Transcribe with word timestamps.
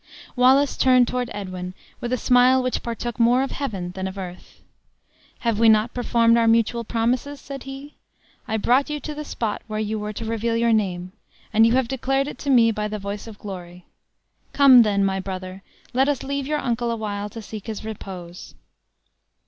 Wallace 0.35 0.77
turned 0.77 1.07
toward 1.07 1.29
Edwin, 1.31 1.75
with 1.99 2.11
a 2.11 2.17
smile 2.17 2.63
which 2.63 2.81
partook 2.81 3.19
more 3.19 3.43
of 3.43 3.51
heaven 3.51 3.91
than 3.91 4.07
of 4.07 4.17
earth. 4.17 4.61
"Have 5.41 5.59
we 5.59 5.69
not 5.69 5.93
performed 5.93 6.39
our 6.39 6.47
mutual 6.47 6.83
promises?" 6.83 7.39
said 7.39 7.65
he; 7.65 7.93
"I 8.47 8.57
brought 8.57 8.89
you 8.89 8.99
to 8.99 9.13
the 9.13 9.23
spot 9.23 9.61
where 9.67 9.79
you 9.79 9.99
were 9.99 10.11
to 10.11 10.25
reveal 10.25 10.57
your 10.57 10.73
name, 10.73 11.11
and 11.53 11.67
you 11.67 11.73
have 11.73 11.87
declared 11.87 12.27
it 12.27 12.39
to 12.39 12.49
me 12.49 12.71
by 12.71 12.87
the 12.87 12.97
voice 12.97 13.27
of 13.27 13.37
glory! 13.37 13.85
Come, 14.53 14.81
then, 14.81 15.05
my 15.05 15.19
brother, 15.19 15.61
let 15.93 16.09
us 16.09 16.23
leave 16.23 16.47
your 16.47 16.57
uncle 16.57 16.89
awhile 16.89 17.29
to 17.29 17.39
seek 17.43 17.67
his 17.67 17.85
repose." 17.85 18.55